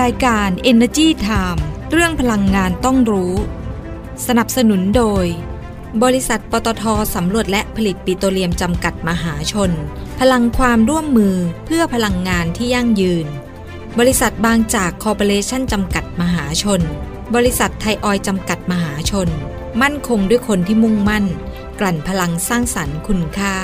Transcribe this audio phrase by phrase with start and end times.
[0.00, 3.32] รายการ Energy Time เรื่องพลังงานต้องรู้
[4.26, 5.24] สนับสนุนโดย
[6.02, 6.84] บริษัทปตท
[7.14, 9.70] สำรวจและผลิตปิโตรเลียมจำกัดมหาชน
[10.20, 11.36] พลังความร่วมมือ
[11.66, 13.26] เพื่อพลังงานที่ยั่งยืน
[13.98, 16.80] บริษัทบางจากคอร์ปอเรชั่นจำกัดมหาชน
[17.34, 19.28] บริษัทไทยออยจำกัดมหาชน
[19.82, 21.24] มั่นคงด้วยคนที่มุ่งมั่น
[21.80, 23.56] กลั่นพลังสร้างสรรค์คุณค่า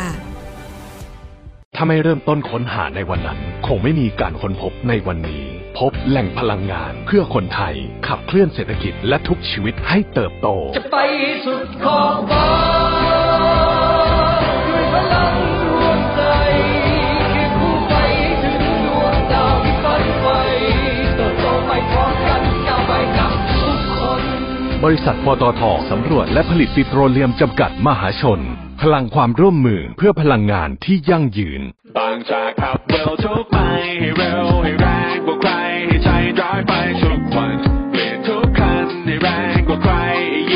[1.77, 7.75] ถ้าไม่เริ่มต้นค้นหาในวันนั้น คงไม่มีการค้นพบในวันนี้ พบแหล่งพลังงาน เพื่อคนไทย
[8.07, 10.97] ขับเคลื่อนเศรษฐกิจและทุกชีวิตให้เติบโต จะไป
[11.45, 12.49] สุดขอบฟ้า
[14.69, 15.35] ด้วยพลัง
[15.81, 16.23] รวมใจ
[17.31, 17.95] เคียงคู่ไป
[18.43, 20.27] ถึงดวงดาวที่ฝันไฟ
[21.17, 24.23] เติบโตไปพร้อมกันก้าวไปกับทุกคน
[24.85, 28.43] บริษัทปตทสำรวจและผลิตปิโตรเลียมจำกัดมหาชน
[28.83, 31.63] พลังความร่วมมือเพื่อพลังงานที่ยั่งยืน
[31.99, 33.57] บางจากขับเร็วทุกไป
[34.01, 35.28] ให้เร็วให้แรงกว่าใค
[36.41, 36.73] ร้อยไป
[37.03, 37.57] ทุกวัน
[37.91, 39.93] เปลี่ยนทุกคันให้แรงกว่าใคร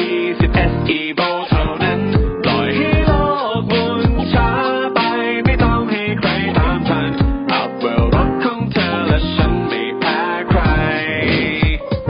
[0.06, 2.00] 20 SE v o เท่านั้น
[2.44, 3.12] ปล่อยให้โล
[3.58, 4.02] กหมุน
[4.34, 4.50] ช้า
[4.94, 5.00] ไป
[5.44, 7.10] ไม่ต้องให้ใครตามทัน
[7.52, 10.60] อัพเวลรถของเธอและฉันไม่แพ้ใคร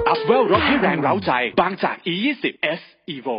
[0.09, 2.45] อัพเวลรถให้แรงเร้าใจ บางจาก E20
[2.79, 2.81] S
[3.15, 3.39] Evo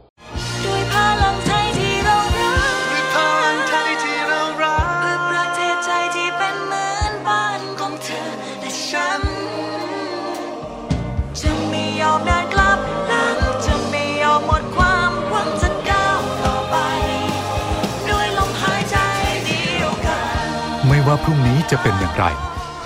[0.65, 9.21] ด้วยพลังไทยที่เรารักด้วยพลังไทยที่เรารักเพื่อประเทศใจที่เป็นเหมือนบ้านของเธอและฉัน
[11.39, 16.75] จะไม่ยอมเดินกลับหลังจะไม่ยอมหมดความหวังจะก้าวต่อไป
[18.09, 18.97] ด้วยลมหายใจ
[19.45, 20.45] เดียวกัน
[20.87, 22.25] ไม่ว่าพรุ่งนี้จะเป็นอย่างไร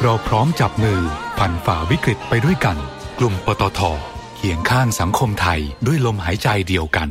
[0.01, 1.01] เราพร้อมจับมือ
[1.37, 2.77] ผ่านฝ่าวิกฤตไปด้วยกัน
[3.19, 3.81] กลุ่มปตท
[4.35, 7.09] เคียงข้างสังคมไทยด้วยลมหายใจเดียวกัน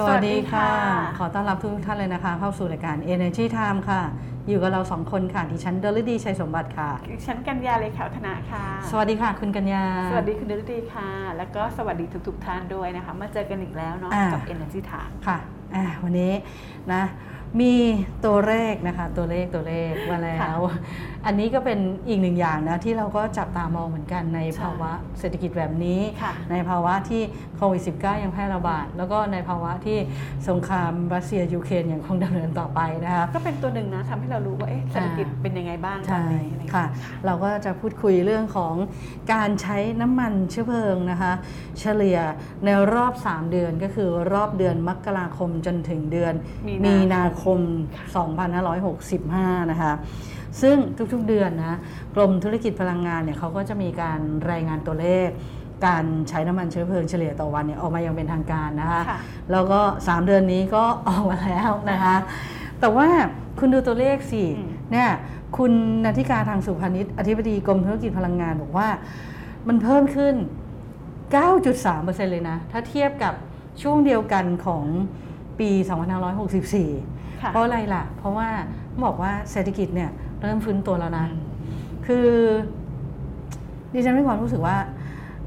[0.00, 4.02] สวัสดีค่ะสวัสดีค่ะ ขอต้อนรับทุกท่านเลยนะคะ เข้าสู่รายการ Energy Time ค่ะ
[4.48, 6.90] อยู่กับเราสองคนค่ะดิฉันเดลดีชัยสมบัติค่ะ
[7.26, 15.38] ฉันกัญญาเลยค่ะธนาค่ะ สวัสดีค่ะ คุณกัญญา สวัสดีคุณดลดีค่ะ แล้วก็สวัสดีทุกๆท่านด้วยนะคะ มาเจอกันอีกแล้วเนาะอ่ากักับ Energy Time ค่ะ
[15.74, 16.32] อ่าวันนี้
[16.92, 17.02] นะ
[17.60, 17.74] มี
[18.24, 20.58] ตัวเลขนะคะตัวเลขตัวเลขมาแล้ว
[21.26, 21.78] อันนี้ก็เป็น
[22.08, 27.22] อีกหนึ่งอย่างนะที่เราก็จับตามองเหมือนกันในใช่ภาวะเศรษฐกิจแบบนี้ค่ะในภาวะที่
[27.56, 29.98] โควิด -19 ยังแพร่ระบาด แล้วก็ในภาวะที่
[30.48, 36.84] สงครามรัสเซียยูเครนยังคงดำเนินต่อไปนะคะก็เป็นตัวหนึ่งนะทำให้เรารู้ว่าเอ๊ะเศรษฐกิจเป็นยังไงบ้างตอนใช่นี้อะไรอย่างเงี้ยค่ะ
[37.26, 38.74] เราก็จะพูดคุยเรื่องของ
[39.32, 41.32] การใช้น้ำมันเชื้อเพลิงนะคะ
[41.80, 42.18] เฉลี่ย
[42.64, 46.34] ในรอบ 3 เดือนก็คือรอบเดือนมกราคมจนถึงเดือน
[46.66, 47.60] มีมีนานาคม
[48.40, 49.92] 2565 นะคะ
[50.62, 50.76] ซึ่ง
[51.12, 51.78] ทุกๆเดือนนะ
[52.14, 54.20] กรมธุรกิจพลังงานเนี่ยเขาก็จะมีการ
[54.50, 55.28] รายงานตัวเลข
[55.86, 59.18] การใช้น้ำมันเชื้อเพลิงเฉลี่ยต่อวันเนี่ยออกมาอย่างเป็นทางการนะคะค่ะ
[59.52, 62.16] แล้วก็ 3 เดือนนี้ก็ออกมาแล้วนะคะ
[62.80, 63.08] แต่ว่า
[63.58, 65.08] คุณดูตัวเลขสิอืมเนี่ย
[65.56, 65.72] คุณ
[66.04, 68.88] นันทิกาทางสุพาณิชย์อธิบดีกรมธุรกิจพลังงานบอกว่า
[69.68, 70.34] มันเพิ่มขึ้น
[71.52, 73.34] 9.3%เลยนะ ถ้าเทียบกับ
[73.82, 74.84] ช่วงเดียวกันของ
[75.60, 75.70] ปี
[76.56, 78.48] 2564ค่ะเพราะอะไรล่ะ เพราะว่า
[79.04, 80.10] บอกว่าเศรษฐกิจเนี่ย
[80.42, 81.26] เริ่มฟื้นตัวแล้วนะ
[82.06, 82.28] คือ
[83.92, 84.76] ดิฉันมีความรู้สึกว่า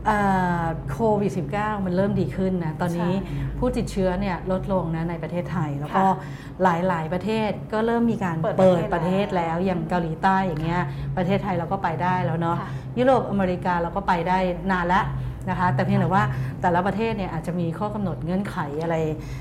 [0.06, 0.18] เอ่
[0.62, 6.16] อโควิด -19 มันเริ่มดีขึ้นนะ ตอนนี้ใช่ผู้ติดเชื้อเนี่ยลดลงนะในประเทศไทย แล้วก็ค่ะ
[6.64, 10.82] หลายๆ ประเทศก็เริ่มมีการเปิดเปิดปประระเทเทศศแล้แล้ววอย่างเกาหลีใต้อย่างเงี้ย
[11.18, 14.38] ประเทศไทยเราก็ไปได้แล้วเนาะค่ะยุโรปอเมริกาเราก็ไปได้
[14.72, 15.06] นานแล้ว
[15.50, 16.24] นะคะแต่เพียงแต่ว่า
[16.62, 18.96] แต่ละประเทศเนี่ยอาจจะมีข้อกำหนดเงื่อนไขอะไร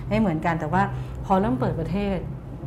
[0.09, 0.83] ให้เหมือนกัน แต่ว่า
[1.25, 2.17] พอเริ่มเปิดประเทศ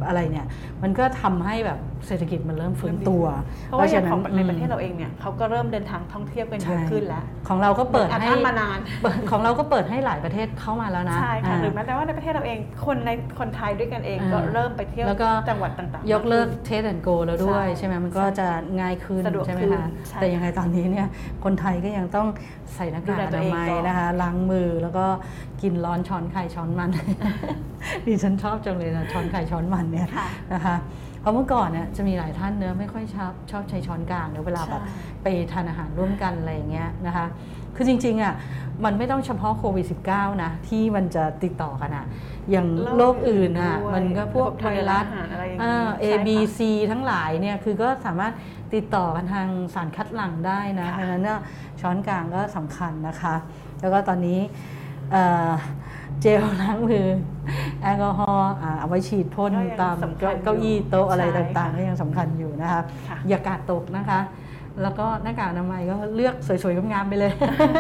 [0.07, 0.45] อะไรเนี่ย
[0.83, 3.23] มันก็ทำให้แบบ เศรษฐกิจมันเริ่มฟื้นตัว
[3.67, 18.47] เพราะว่าอย่างของในอืมประเทศเราเองเนี่ยเขาก็เริ่มเดินทางท่องเที่ยวกันเยอะขึ้นแล้ว ของเราก็เปิดอัดให้อั้นมานานเปิดของเราก็เปิดให้หลายประเทศเข้ามาแล้วนะใช่ค่ะอ่าหรือแม้แต่ว่าในประเทศเราเองคนในคนไทยด้วยกันเองก็อ่าเริ่มไปเที่ยวแล้วก็จังหวัดต่างๆ ยกเลิกมากขึ้นเทสแอนโกแล้วด้วยใช่ใช่ไหมมันก็จะ
[18.79, 21.07] ง่ายขึ้นสะดวกใช่ไหมขึ้นคะใช่แต่ยังไงตอนนี้เนี่ย
[21.43, 22.27] คนไทยก็ยังต้อง
[22.75, 25.05] ใส่หน้าดูกากแลอตัวเองนามัยก่อนนะคะล้างมือแล้วก็
[25.61, 26.89] กินร้อนช้อนไข่ช้อนมัน
[28.05, 30.75] ดิฉันชอบจังเลยนะช้อนไข่ช้อนมันเนี่ยค่ะนะคะ
[31.25, 34.91] เพราะเมื่อก่อนเนี่ยจะมีหลายท่านเนื้อะไม่ค่อยชอบชอบใช้ช้อนกลางเนอะเวลาแบบใช่
[35.23, 37.25] ไปทานอาหารร่วมกันอะไรอย่างเงี้ยนะคะ
[37.75, 38.33] คือจริงๆอะ
[38.85, 42.05] มันไม่ต้องเฉพาะโควิด -19 นะ ที่มันจะติดต่อกันอะ
[42.51, 42.67] อย่าง
[42.97, 46.59] โรคอื่นอะด้วยมันก็พวกระบบไวทางเดินรัสอาหารอะไรอย่างนี้อ่าใช่ A ค่ะ B C
[46.91, 48.33] ทั้งหลายเนี่ย คือก็สามารถ
[48.73, 51.39] ติดต่อกันทางสารคัดหลั่งได้นะเพราะฉะนั้นเนี่ย
[51.81, 53.35] ช้อนกลางก็สำคัญนะคะ
[53.81, 54.39] แล้วก็ตอนนี้
[56.05, 57.07] เอ่อเจลล้างมือ
[57.81, 64.19] แอลกอฮอล์อ่าเอาไว้ฉีดพ่นก็ยังตามสำคัญอยู่เก้าอี้โต๊ะอะไรใช่ต่างๆค่ะก็ยังสำคัญอยู่นะคะค่ะอย่ากาดตกนะคะ
[64.81, 67.31] แล้วก็หน้ากากอนามัยก็เลือกสวยๆงามๆไปเลย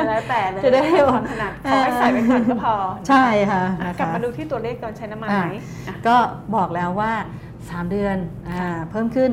[0.07, 0.79] แล้วแต่เลยจะได้
[1.13, 2.75] ความถนัดขอให้ใส่ไว้ก่อนก็พอ
[3.09, 5.55] ใช่ค่ะอ่นะคะกลับมาดูที่ตัวเลขตอนใช้น้ำมันอะไหม
[5.87, 6.15] อะก็
[6.55, 7.13] บอกแล้วว่า
[7.55, 8.17] 3 เดือน
[8.49, 9.31] อาเพิ่มขึ้น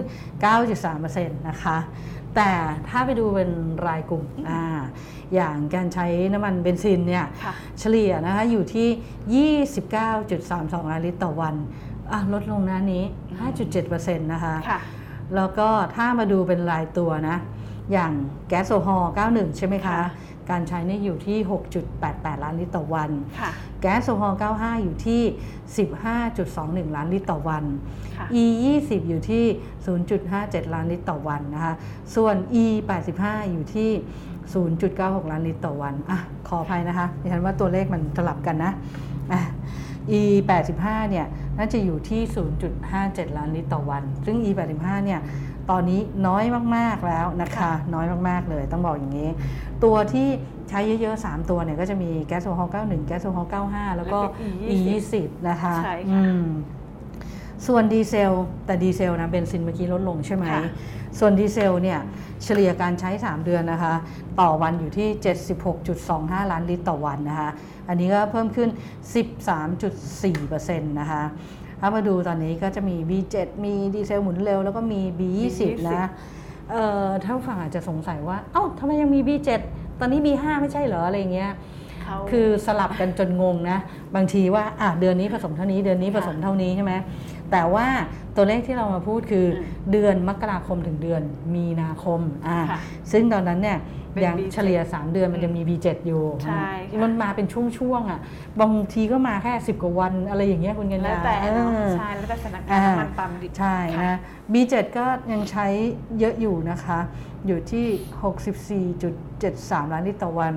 [0.73, 1.77] 9.3%นะคะ
[2.37, 2.52] แต่
[2.88, 3.50] ถ้าไปดูเป็น
[3.87, 4.62] รายกลุ่มอ่า
[5.34, 11.55] อย่างการใช้น้ำมันเบนซินเนี่ยค่ะเฉลี่ยนะคะอยู่ที่ 29.32ล้านลิตรต่อวัน
[12.12, 13.05] อะลดลงนะนี้
[13.69, 14.81] 5.7%นะคะค่ะ
[15.37, 17.37] แล้วก็ถ้ามาดูเป็นรายตัวนะ
[17.93, 18.12] อย่าง
[18.49, 19.99] แก๊สโซฮอล์91 ใช่ไหมคะ
[20.29, 21.39] ค่ะ การใช้นี่อยู่ที่
[21.91, 23.11] 6.88 ล้านลิตรต่อวัน
[23.41, 23.50] ค่ะ
[23.81, 25.23] แก๊สโซฮอล์95 อยู่ที่
[26.09, 27.65] 15.21 ล้านลิตรต่อวัน
[28.17, 28.44] ค่ะ E
[28.77, 29.44] 20อยู่ที่
[30.09, 31.75] 0.57 ล้านลิตรต่อวันนะคะ
[32.15, 32.65] ส่วน E
[33.09, 33.91] 85อยู่ที่
[34.61, 36.19] 0.96 ล้านลิตรต่อวันอะ
[36.49, 38.73] ขออภัยนะคะดิฉันว่าตัวเลขมันสลับกันนะ
[39.33, 39.41] อะ
[40.21, 40.23] E
[40.67, 42.21] 85เนี่ยน่าจะอยู่ที่
[42.79, 45.21] 0.57 ล้านลิตรต่อวัน ซึ่ง E 85เนี่ย
[45.70, 46.44] ตอนนี้น้อย
[46.76, 49.29] มากๆแล้วนะคะค่ะน้อยมากๆเลยต้องบอกอย่างนี้
[49.85, 50.29] ตัวที่
[50.69, 54.19] ใช้เยอะๆ 3 ตัวเนี่ยก็จะมีแก๊สโซฮอล์91 แก๊สโซฮอล์95 แล้วก็
[54.75, 54.76] E
[55.12, 56.44] 20 นะคะใช่ค่ะอืม
[57.67, 58.32] ส่วนดีเซล
[58.67, 60.62] แต่ดีเซลนะเบนซินเมื่อกี้ลดลงใช่ไหมค่ะ
[61.19, 62.00] ส่วนดีเซลเนี่ย
[62.44, 63.94] เฉลี่ยการใช้ 3 เดือนนะคะ
[64.41, 65.08] ต่อวันอยู่ที่
[65.81, 67.50] 76.25 ล้านลิตรต่อวันนะคะ
[67.88, 68.69] อันนี้ก็เพิ่มขึ้น
[69.73, 71.23] 13.4%นะคะ
[71.84, 76.08] ถ้ามาดูตอนนี้ก็จะมี B7 มีดีเซลหมุนเร็ว แล้วก็มี B20 นะ
[76.70, 79.50] เอ่อท่านผู้ฟังอาจจะสงสัยว่า เอ้าทำไมยังมี B7
[80.00, 81.50] ตอนนี้ B5 ไม่ใช่เหรออะไรเงี้ย
[82.02, 83.79] เขาคือสลับกันจนงงนะ
[84.14, 86.93] บางทีว่าอะเดือนนี้ผสมเท่านี้เดือนนี้ผสมเท่านี้ใช่ไหม
[87.50, 87.87] แต่ว่า
[88.37, 89.58] ตัวเลขที่เรามาพูดคืออ
[89.93, 91.23] เดือนมกราคมถึงเดือน
[91.55, 92.79] มีนาคมอ่าค่ะ
[93.12, 93.79] ซึ่งตอนนั้นเนี่ย
[94.12, 97.46] เป็นยัง B7 เฉลี่ย 3 เดือนมันจะมี B7 อยู่ใช่ค่ะมันมาเป็น
[97.79, 98.20] ช่วงๆอะ
[98.61, 104.19] บางทีก็มาแค่ 10 กว่าวันอะไรอย่างเงี้ยคุณกัญแล้วญาแต่เนอะเออใช่แล้วแต่สถานการณ์น้ำมันปั๊มดิใช่ค่ะนะ
[104.52, 105.67] B7 ก็ยังใช้
[106.19, 107.00] เยอะอยู่นะคะ
[107.46, 107.87] อยู่ที่
[109.23, 110.55] 64.73 ล้านลิตรต่อวัน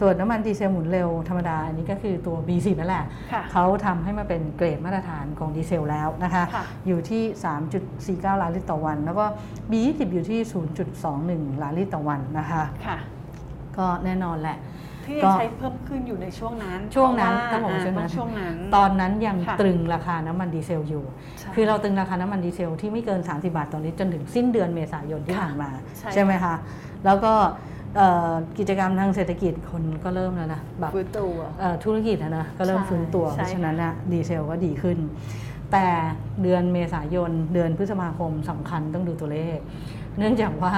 [0.00, 9.24] ส่วนน้ำมันดีเซลหมุนเร็วธรรมดา อันนี้ก็คือตัว B10 นั่นแหละค่ะเขาทำให้มาเป็นเกรดมาตรฐานของดีเซลแล้วนะคะค่ะอยู่ที่3.49 ล้านลิตรต่อวัน แล้วก็
[9.70, 10.40] B20 อยู่ที่
[11.00, 12.98] 0.21 ล้านลิตรต่อวันนะคะค่ะ
[13.76, 14.58] ก็แน่นอนแหละ
[15.06, 21.04] ที่ก็ยังใช้เพิ่มขึ้นอยู่ในช่วงนั้น ช่วงนั้นเพต้องราะบอกว่าช่วงอ่านั้นช่วงนั้น ตอนนั้นยังค่ะตรึงราคาน้ำมันดีเซลอยู่
[21.38, 25.70] ใช่คือเราตรึงราคาน้ำมันดีเซลที่ไม่เกิน 30 บาทตอนนี้จนถึงสิ้นเดือนเมษายนที่ผ่านมา
[26.14, 26.54] ใช่ไหมคะ
[27.04, 27.32] แล้วก็
[27.96, 34.98] เอ่อกิจกรรมทางเศรษฐกิจคนก็เริ่มแล้วนะแบบฟื้นตัวเอ่อธุรกิจอะนะก็เริ่มใช่ฟื้นตัวใช่เพราะฉะนั้นนะดีเซลก็ดีขึ้น
[35.72, 35.86] แต่
[36.42, 39.58] เดือนเมษายน เดือนพฤษภาคมสำคัญต้องดูตัวเลข
[40.18, 40.74] เนื่องจากว่า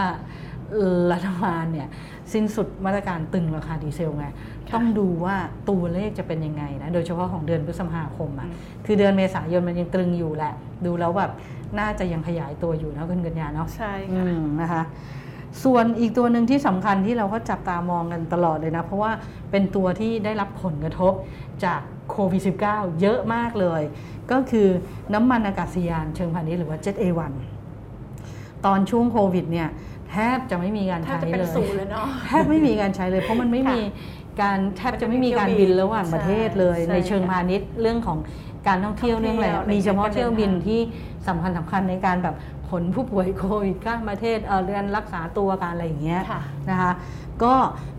[0.72, 1.88] เอ่อรัฐบาลเนี่ย
[2.32, 4.26] สิ้นสุดมาตรการตึงราคาดีเซลไง
[4.74, 5.36] ต้องดูว่า
[5.70, 8.48] ตัวเลขจะเป็นยังไงนะโดยเฉพาะของเดือนพฤษภาคมอะ
[8.86, 10.52] คือเดือนเมษายนมันยังตรึงอยู่แหละ
[10.86, 11.32] ดูแล้วแบบ
[11.78, 14.82] น่าจะยังขยายตัวอยู่นะคุณกัญญาเนาะใช่อืค่ะมนะคะ
[15.62, 19.12] ส่วนอีกตัวหนึ่งที่สำคัญที่เราก็จับตามองกันตลอดเลยนะ เพราะว่า
[19.50, 21.12] เป็นตัวที่ได้รับผลกระทบ
[21.64, 21.80] จาก
[22.10, 23.82] โควิด -19 เยอะมากเลย
[24.30, 24.68] ก็คือ
[25.14, 27.32] น้ำมันอากาศยานเชิงพาณิชย์หรือว่า Jet A1
[28.66, 29.68] ตอนช่วงโควิดเนี่ย
[30.10, 33.80] แทบจะไม่มีการแทบใช้จะเป็นเลยศูนย์เลยเนาะแทบไม่มีการใช้เลย เพราะมันไม่มี
[34.42, 38.18] การแทบจะไม่มีการบินระหว่างประเทศเลยใช่ในเชิงพาณิชย์เรื่องของ
[38.68, 40.80] การท่องเที่ยวท่องเที่เรื่ยอวงอะไรอะไรมีเฉพาะการเดินเที่ยวบินทางที่
[41.28, 46.40] สำคัญสำคัญในการแบบข นผู้ป่วยโควิดข้ามประเทศเอ่อการรักษาตัวการอะไรอย่างเงี้ยค่ะ
[46.70, 46.92] นะคะ
[47.44, 47.54] ก็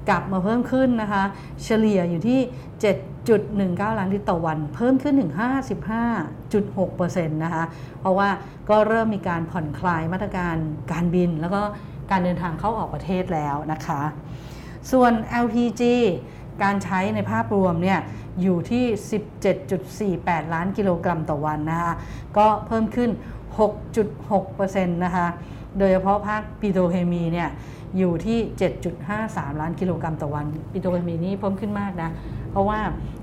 [0.09, 1.23] กลับมาเพิ่มขึ้นนะคะ
[1.63, 2.39] เฉลี่ยอยู่ที่
[3.19, 5.31] 7.19 ล้านลิตรต่อวัน เพิ่มขึ้นถึง
[6.13, 7.63] 55.6%นะคะ
[7.99, 8.29] เพราะว่า
[8.69, 10.55] ก็เริ่มมีการผ่อนคลายมาตรการ
[10.91, 11.61] การบิน แล้วก็
[12.11, 14.01] การเดินทางเข้าออกประเทศแล้วนะคะ
[14.91, 15.11] ส่วน
[15.45, 15.83] LPG
[16.63, 17.99] การใช้ในภาพรวมเนี่ย
[18.41, 18.85] อยู่ที่
[20.13, 21.93] 17.48 ล้านกิโลกรัมต่อวันนะคะ
[22.37, 23.09] ก็เพิ่มขึ้น
[23.57, 25.27] 6.6%นะคะ
[25.77, 27.49] โดยเฉพาะภาคปิโตรเคมีเนี่ย
[27.97, 28.37] อยู่ที่
[28.99, 32.09] 7.53 ล้านกิโลกรัมต่อวันปิโตรเคมีนี่เพิ่มขึ้นมากนะ
[32.51, 32.79] เพราะว่า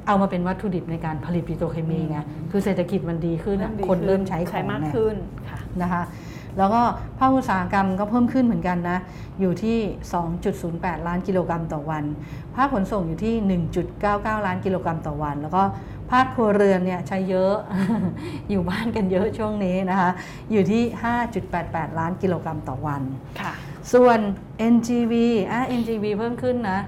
[0.06, 2.18] เอามาเป็นวัตถุดิบในการผลิตปิโตรเคมีไง
[2.50, 5.14] คือเศรษฐกิจมันดีขึ้นอะเริ่มดีคนเริ่มใช้ขใช้องมากไงขึ้น
[5.48, 6.02] ค่ะนะคะ
[6.58, 6.82] แล้วก็
[7.18, 8.98] ภาคอุตสาหกรรมก็เพิ่มขึ้นเหมือนกันนะ
[9.40, 9.78] อยู่ที่
[10.42, 12.04] 2.08 ล้านกิโลกรัมต่อวัน
[12.56, 13.60] ภาคขนส่งอยู่ที่
[13.90, 15.62] 1.99 ล้านกิโลกรัมต่อวัน แล้วก็
[16.10, 17.54] ภาคครัวเรือนเนี่ยใช้เยอะ
[18.50, 20.10] อยู่บ้านกันเยอะช่วงนี้นะคะ
[20.52, 20.82] อยู่ที่
[21.40, 23.02] 5.88 ล้านกิโลกรัมต่อวัน
[23.40, 23.52] ค่ะ
[23.92, 24.18] ส่วน
[24.74, 25.12] NGV
[25.50, 26.78] อะ NGV เพิ่มขึ้นนะ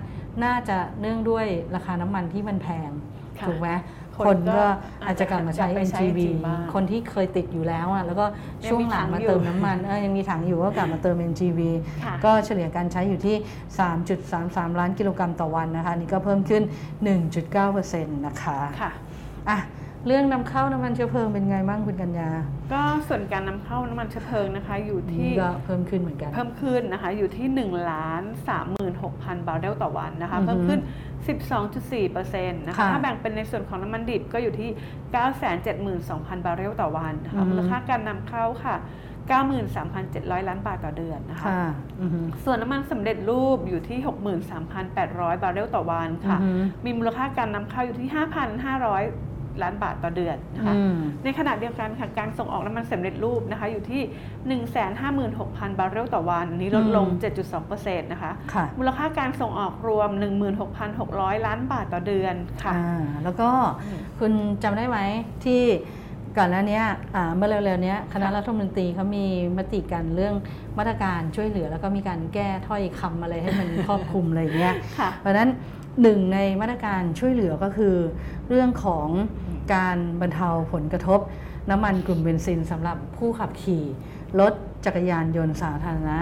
[0.44, 2.90] น่าจะเนื่องด้วยราคาน้ำมันที่มันแพง
[3.38, 3.70] ค่ะถูกไหม
[4.18, 4.64] คนก็
[5.06, 8.24] อาจจะกลับมาใช้อยกไป NGV จริงบ้างคนที่เคยติดอยู่แล้วอะแล้วก็
[8.64, 11.60] ยังช่วงมีหลังถังมาอยู่เติมน้ำมันเออยังมีถังอยู่ก็กลับมาเติม NGV
[12.04, 13.36] ค่ะก็เฉลี่ยการใช้อยู่ที่
[14.12, 16.62] 3.33 ล้านกิโลกรัมต่อวันนะคะ นี่ก็เพิ่มขึ้น
[17.28, 18.90] 1.9%นะคะค่ะ
[19.50, 19.58] อะ
[20.06, 22.30] เรื่องนำเข้าน้ำมันเชื้อเพลิงเป็นไงบ้างคุณกัญญา
[22.72, 28.22] ก็ส่วนการนำเข้าน้ำมันเชื้อเพลิงนะคะ อยู่ที่นี่ก็เพิ่มขึ้นเหมือนกัน เพิ่มขึ้นนะคะ อยู่ที่1ล้าน
[28.84, 30.80] 36,000บาร์เรลต่อวันนะคะอือฮึเพิ่มขึ้น
[31.64, 34.70] 12.4%นะคะค่ะถ้าแบ่งเป็นในส่วนของน้ำมันดิบก็อยู่ที่
[35.58, 38.76] 972,000 บาร์เรลต่อวันนะอืคะอฮึมูลค่าการนำเข้าค่ะ
[39.42, 41.66] 93,700 ล้านบาทต่อเดือนนะคะค่ะ
[42.00, 43.98] อือฮึส่วนน้ำมันสำเร็จรูปอยู่ที่
[44.70, 50.94] 63,800 บาร์เรลต่อวันค่ะอือฮึมีมูลค่าการนำเข้าอยู่ที่ 5,500 ล้านบาทต่อเดือนนะคะอืม
[51.24, 54.02] ในขณะเดียวกันค่ะการส่งออกน้ำมันสำเร็จรูปนะคะอยู่ที่
[55.20, 57.06] 156,000 บาร์เรลต่อวันอันนี้ลดลง
[57.60, 60.10] 7.2%นะคะค่ะมูลค่าการส่งออกรวม
[60.78, 63.50] 16,600 ล้านบาทต่อเดือนค่ะอ่าแล้วก็
[64.20, 64.32] คุณ
[64.62, 64.98] จำได้ไหม
[65.44, 65.62] ที่
[66.38, 66.84] ก่อนหน้าเนี้ย
[67.14, 69.26] อ่าเมื่อเร็วๆเนี้ยคณะรัฐมนตรีเขามี
[69.58, 70.34] มติกันเรื่อง
[70.78, 75.50] มาตรการช่วยเหลือ แล้วก็มีการแก้ถ้อยคำอะไรให้มันครอบคลุมอะไรอย่างเงี้ยค่ะเพราะฉะนั้น
[76.02, 77.96] หนึ่งในมาตรการช่วยเหลือก็คือ
[78.48, 79.08] เรื่องของ
[79.74, 81.20] การบรรเทาผลกระทบ
[81.70, 83.84] น้ำมันกลุ่มเบนซินสำหรับผู้ขับขี่
[84.40, 84.52] รถ
[84.84, 86.18] จักรยานยนต์สาธารณะ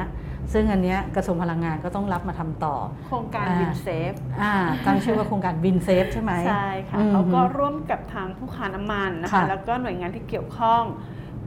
[0.53, 2.77] ซึ่งอันเนี้ยกระทรวงพลังงานก็ต้องรับมาทำต่อ
[3.07, 4.13] โครงการอ่าวินเซฟ
[4.43, 4.55] อ่า
[4.87, 10.83] ตั้งชื่อว่าโครงการวินเซฟใช่ไหมใช่ค่ะอืมเขาก็ร่วมกับทางผู้ค้าน้ำมันนะคะค่ะแล้วก็หน่วยงานที่เกี่ยวข้อง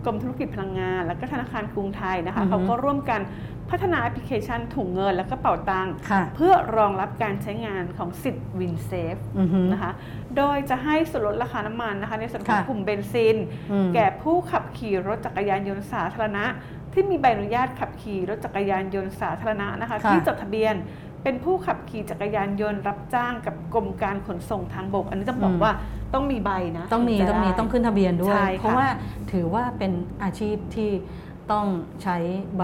[0.06, 3.22] กรมธุรกิจพลังงาน แล้วก็ธนาคารกรุงไทยนะคะอือฮึเขาก็ร่วมกัน
[3.70, 9.92] พัฒนาแอปพลิเคชันถุงเงินและก็เป๋าตังค์ค่ะเพื่อรองรับการใช้งานของสิทธิ์วินเซฟอือฮึนะคะ
[10.38, 13.38] โดยจะให้ส่วนลดราคาน้ำมันนะคะในส่วนของค่ะกลุ่มเบนซิน
[13.72, 16.46] อืมแก่ผู้ขับขี่รถจักรยานยนต์สาธารณะ
[16.94, 20.76] ที่มีใบอนุญาตขับขี่รถจักรยานยนต์สาธารณะนะคะค่ะที่จดทะเบียน
[21.26, 25.74] เป็นผู้ขับขี่จักรยานยนต์รับจ้างกับกรมการขนส่งทางบก อันนี้ต้องบอกอืมว่า
[26.14, 28.88] ต้องมีใบนะ ต้องมีถึจะต้องมีได้ต้องขึ้นทะเบียนด้วยใช่ค่ะเพราะว่า
[29.32, 29.92] ถือว่าเป็น
[30.24, 30.90] อาชีพที่
[31.52, 31.66] ต้อง
[32.04, 32.18] ใช้
[32.58, 32.64] ใบ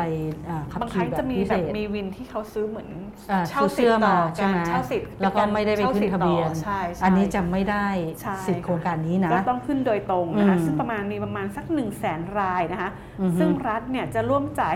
[0.50, 2.90] อ่าขับบางคขี่รั้งแบจะบมีพิแบเศบษมีวินที่เขาซื้อเหมือน
[3.32, 7.88] อ่าเช่าซื้อสิทเสื้อธิ์ต่มาอใช่ไหมการเช่าสิทธิ์แล้วก็ไม่ได้ไปขึ้นทะเบียนใช่ใช่อันนี้จะไม่ได้
[8.22, 12.90] ใช่สิทธิ์โครงการนี้นะก็ต้องขึ้นโดยตรงนะคะอืมซึ่งประมาณมีประมาณสัก1 0 0 0 0แสนรายนะคะ
[13.22, 14.76] อือฮึซึ่งรัฐเนี่ยจะร่วมจ่าย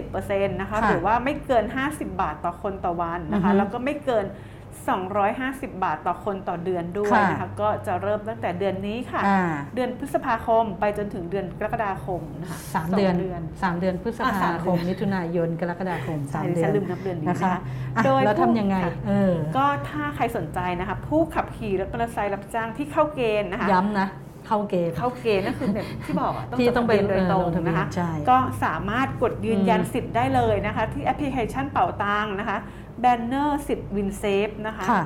[0.00, 4.26] 50%นะคะค่ะหรือว่าไม่เกิน 50 บาทต่อคนต่อวันนะอืคะอฮึแล้วก็ไม่เกิน
[4.76, 9.40] 250 บาทต่อคนต่อเดือนด้วยค่ะนะคะก็จะเริ่มตั้งแต่เดือนนี้ค่ะ อ่า
[9.74, 17.56] เดือนพฤษภาคมไปจนถึงเดือนกรกฎาคมนะคะสามงเดือนเดือนสามเดือนพฤษอะภาสามคเดืมอน มิถุนายนกรกฎาคมใช่สามดิเดืฉัอนนลืมนับเดือนนี้นะนะคะคะ
[17.96, 24.08] อะโดยแล้วผู้ทำยังไงค่ะ เออก็ถ้าใครสนใจนะคะผู้ขับขี่รถมอเตอร์ไซค์รับจ้างที่เข้าเกณฑ์นะคะย้ำนะ
[24.46, 32.58] เข้าเกณฑ์ เข้าเกณฑ์นั่นคือแบบที่บอกอะที่ต้องจดทะเบียนไปโดยตรงเออลงทะเบียนนะคะ ใช่ก็สามารถกดยืนยันอืมสิทธิ์ได้เลยนะคะ ที่แอปพลิเคชันเป่าตังนะคะ
[33.00, 35.02] banner สิทธิ์วินเซฟนะคะค่ะ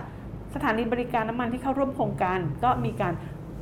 [0.55, 3.15] สถานีบริการน้ำมันที่เข้าร่วมโครงการ ก็มีการ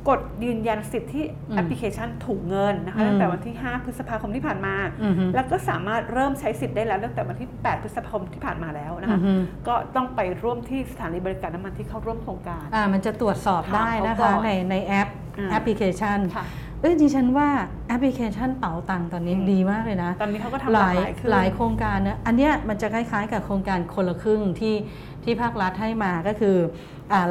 [0.09, 9.33] กดยืนยันสิทธิ์ที่อืมแอปพลิเคชันถุงเงินนะคะอืมตั้งแต่วันที่ 5 พฤษภาคมที่ผ่านมาอือฮึแล้วก็สามารถเริ่มใช้สิทธิ์ได้แล้วตั้งแต่วันที่ 8 พฤษภาคมที่ผ่านมาแล้วนะคะอือฮึ
[9.67, 16.45] ก็ต้องไปร่วมที่สถานีบริการน้ำมันที่เข้าร่วมโครงการอ่ามันจะตรวจสอบถามได้นะเขาก่คะในในแอปอ่าแอปพลิเคชันค่ะ
[16.81, 17.49] เอ้ยดิฉันว่า
[17.87, 24.75] แอปพลิเคชันเป๋าตังค์ตอนนี้อืมดีมากเลยนะ ตอนนี้เขาก็ทำหหลาลายยขึ้นหลายโครงการนะอันเนี้ยมันจะคล้ายๆกับโครงการคนละครึ่งที่
[25.23, 26.67] ที่ภาครัฐให้มาก็คืออ่า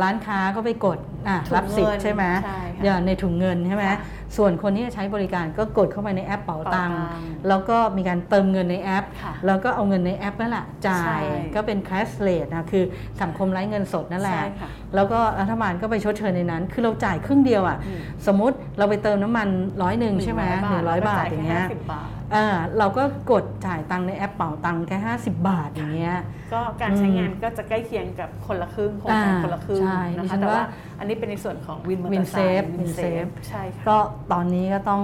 [0.03, 3.99] ร้านค้าก็ไปกดอะถุงรับสิทธิ์เงินใช่ไหมใช่ค่ะอย่างในถุงเงินใช่ไหมค่ะ
[4.37, 12.85] ส่วนคนที่จะใช้บริการก็กดเข้าไปในแอปเป๋าตังค์เป๋าตังค์แล้วก็มีการเติมเงินในแอปค่ะแล้วก็เอาเงินในแอปนั่นแหละจ่าใช่ยก็เป็น cashless นะคือ
[13.23, 19.49] สังคมไร้เงินสดนั่นแหละใช่ค่ะแล้วก็รัฐบาลก็ไปชดเชยในนั้น คือเราจ่ายครึ่งเดียวอะอืมสมมุติเราไปเติมน้ำมัน
[19.83, 21.67] ร้อยหนึ่งใช่ไหมหนึ่งร้อยบาทอย่างเงี้ย
[22.33, 26.17] ก็จ่แค่50บาทอ่าเราก็กดจ่ายตังค์ในแอปเป๋าตังค์แค่ 50 บาทอย่างเงี้ย
[26.53, 30.63] ก็การใช้อืมงานก็จะใกล้เคียงกับคนละครึ่งโครงการอ่าคนละครึ่งใช่นะคะดิฉันแต่ว่าว่า
[30.99, 33.99] อันนี้เป็นในส่วนของวินมอเตอวินร์ไซค์วินเซฟวินเซฟใช่ค่ะก็
[34.33, 35.03] ตอนนี้ก็ต้อง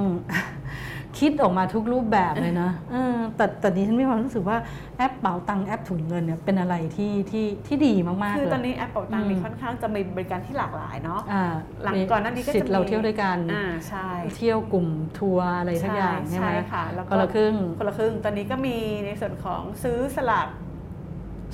[1.18, 4.56] คิดออกมาทุกรูปแบบเลยนะเออแต่แต่ดิฉันมีความรู้สึกว่า
[4.98, 11.44] แอปเป๋าตังค์แอปถุงเงินเนี่ยเป็นอะไรที่ที่ที่ดีมากๆคือเลยตอนนี้แอปเป๋าตังค์อืมนี่ค่อนข้างจะมีบริการที่หลากหลายเนาะอ่า
[11.84, 20.48] หลังก่อนหน้านี้ก็จะมีสิทธิ์เราเที่ยวด้วยกันอ่าใช่เที่ยวกลุ่มทัวร์อะไรสักอย่างใช่ไหมค่ะแล้วก็คนละครึ่งคนละครึ่งตอนนี้ก็มีในส่วนของซื้อสลาก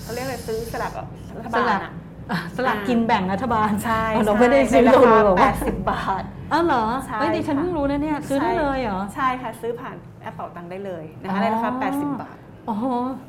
[0.03, 0.93] เขาเรียกอะไรซื้อสลาก
[1.37, 1.93] รัฐสบาลัลกอะ
[2.31, 12.37] อะสลักอ่ากินแบ่งรัฐบาลใช่เราไม่ได้ซื้อในเราราเลยคาบอกว่า80บาท อ้าวเหรอใช่เฮ้ยดิฉันค่ะ เพิ่งรู้นะเนี่ยซื้อได้ใช่เลยเหรอ ใช่ค่ะ ซื้อผ่านแอปเป่าตังค์ได้เลยนะอ๋คะอในราคา80 บาท
[12.69, 12.77] อ๋อ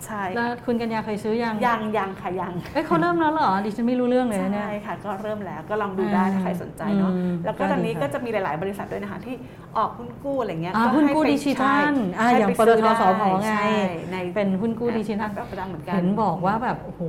[0.06, 9.36] ใช่แล้วคุณกัญญาเคยซื้อยังยังยังค่ะยังเอ้ยเขาเริ่มแล้วเหรอดิฉันไม่รู้เรื่องเลยนะเนี่ยใช่ค่ะ ก็เริ่มแล้วก็ลองดูได้ถ้าใครสนใจเนาะอืมแล้วก็ก็ตอนนี้ดีค่ะก็จะมีหลาย ๆ บริษัทด้วยนะคะที่
[9.78, 13.70] ออกหุ้นกู้อะไรเงี้ยอ่าก็หุ้นให้กู้ไปดิจิทัลใช่อ่าให้อย่างไปปตซื้ทสพไงใช่
[14.12, 17.02] ในเป็นหุ้นกู้ดิจิทัลก็ประดังเหมือนกันเห็นบอกว่าแบบโอ้โห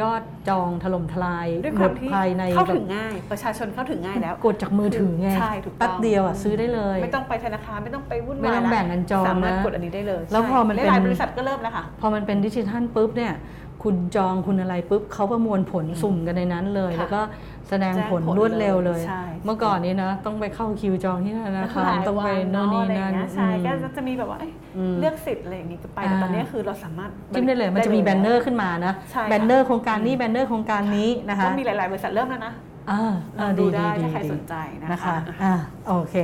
[0.00, 13.34] ยอดจองถล่มทลายด้วยหคมวามดที่ภายในเข้าแบบถึงง่ายประชาชนเข้าถึงง่ายแล้วกดจากมือถือไงใช่ถูกต้องแป๊บเดียวอะซื้อได้เลย ไม่ต้องไปธนาคารไม่ต้องไปวุ่นวายไม่ต้องแบ่งกันจองสามารถนะกดอันนี้ได้เลยแล้วพอมันใช่เป็นหลายๆบริษัทก็เริ่มแล้วค่ะ พอมันเป็นดิจิทัลปุ๊บเนี่ย
[13.82, 17.20] คุณจองคุณอะไรปุ๊บเขาประมวลผลสุ่มกันในนั้นเลยค่ะแล้วก็
[17.68, 32.52] แสดงผลแจ้งผลรวดเร็วเลยใช่เมื่อก่อนนี้นะต้องไปเข้าคิวจองที่ธนาคารหลายต้องไปวันโน่นนี่นั่นเอะอะไรอย่างเงี้ยใช่อืมก็จะมีแบบว่าเอ้ยอืมเลือกสิทธิ์อะไรอย่างนี้ก็ไปแต่อ่าตอนนี้คือเราสามารถจิ้มได้เลยมันจะมีแบนเนอร์ขึ้นมานะใช่ค่ะแบนเนอร์โครงการนี้แบนเนอร์โครงการนี้นะคะก็มีหลาย ๆ บริษัทเริ่มแล้วนะ
[32.90, 35.54] อ่าลองดูได้ถ้าใครสนใจนะคะนะคะอ่า
[35.88, 36.16] โอเค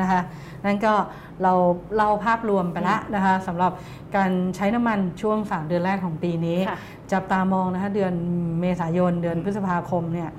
[0.00, 0.20] นะคะ
[0.64, 0.94] นั่นก็
[1.42, 1.52] เรา
[1.96, 3.72] เล่าภาพรวมไปแล้วนะคะสำหรับ
[4.16, 6.78] การใช้น้ำมันช่วง 3 เดือนแรกของปีนี้ค่ะ
[7.12, 8.12] จับตามองนะคะเดือน
[8.60, 10.30] เมษายนเดือนพฤษภาคมเนี่ย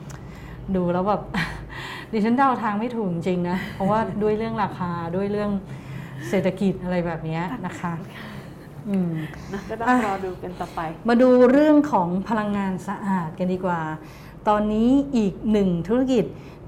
[0.75, 1.22] ดูแล้วแบบ
[2.12, 5.51] ดิฉันเดาทางไม่ถูกจริงๆนะ เพราะว่าด้วยเรื่องราคาด้วยเรื่อง
[6.30, 7.94] เศรษฐกิจอะไรแบบเนี้ยนะคะ
[8.89, 9.12] อืม
[9.53, 13.82] นะก็ต้องอะรอดูกันต่อไป มาดูเรื่องของพลังงานสะอาดกันดีกว่า
[14.48, 16.25] ตอนนี้อีกหนึ่งธุรกิจ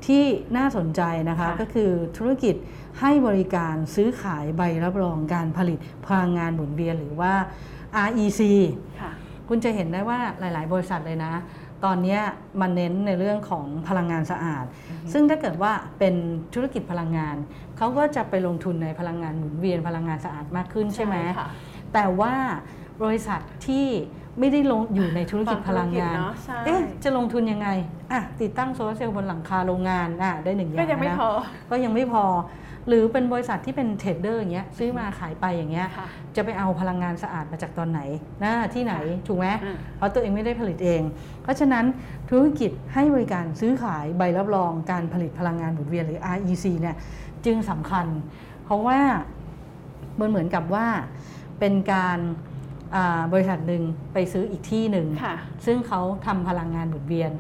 [0.08, 0.24] ที่
[0.58, 2.56] น่าสนใจนะคะค่ะก็คือธุรกิจ
[3.00, 7.34] ให้บริการซื้อขายใบรับรองการผลิตพลังงานหมุนเวียนหรือว่า
[8.08, 8.42] REC
[9.02, 9.12] ค่ะ
[9.50, 11.34] คุณจะเห็นได้ว่าหลาย ๆ บริษัทเลยนะ
[11.86, 12.22] ตอนเนี้ย
[12.62, 14.66] มันเน้นในเรื่องของพลังงานสะอาด
[15.14, 16.16] ซึ่งถ้าเกิดว่าเป็น
[16.54, 17.36] ธุรกิจพลังงาน
[17.78, 21.50] เขาก็จะไปลงทุนในพลังงานหมุนเวียนพลังงานสะอาดมากขึ้นใช่ไหมค่ะ
[21.94, 22.34] แต่ว่า
[23.04, 23.88] บริษัทที่
[24.40, 27.68] ไม่ได้ลงอยู่ในธุรกิจพลังงานบางธุรกิจเนอะใช่เอ๊ะจะลงทุนยังไง
[28.12, 31.30] อะติดตั้งโซลาร์เซลล์บนหลังคาโรงงานอะได้หนึ่งอย่างก็ยังไม่นะพอ
[31.72, 32.26] ก็ยังไม่พอ
[32.88, 38.02] หรือเป็นบริษัทที่เป็น trader อย่างเงี้ยซื้อมาขายไปอย่างเงี้ยค่ะจะไปเอาพลังงานสะอาดมาจากตอนไหน
[38.44, 38.94] นะที่ไหน
[39.28, 41.02] ถูกไหมอืมเพราะตัวเองไม่ได้ผลิตเอง
[41.44, 41.86] เพราะฉะนั้น
[42.30, 46.96] ธุรกิจให้บริการซื้อขายใบรับรองการผลิตพลังงานหมุนเวียนหรือ REC เนี่ย
[47.46, 48.08] จึงสำคัญ
[48.64, 49.00] เพราะว่า
[50.20, 50.88] มันเหมือนกับว่า
[51.60, 52.55] เป็นการอ่า
[53.34, 57.32] บริษัทหนึ่งไปซื้ออีกที่หนึ่งค่ะซึ่งเขาทำพลังงานหมุนเวียน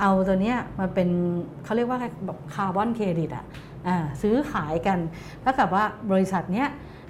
[0.00, 1.08] เอาตัวเนี้ยมาเป็น
[1.64, 3.44] เขาเรียกว่าแบบคาร์บอนเครดิตอะ
[3.88, 4.98] อ่าซื้อขายกัน
[5.42, 6.68] ถ้ากับว่าบริษัทเนี้ย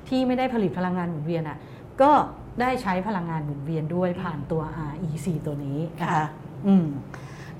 [0.09, 1.59] ที่ไม่ได้ผลิตพลังงานหมุนเวียนอะ
[2.03, 2.13] ก็
[2.61, 6.27] ได้ใช้พลังงานหมุนเวียนด้วยผ่านตัว REC ตัวนี้นะคะค่ะ
[6.67, 6.87] อืม